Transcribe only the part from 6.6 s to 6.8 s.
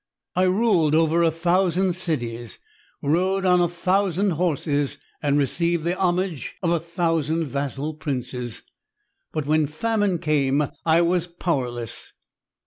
of a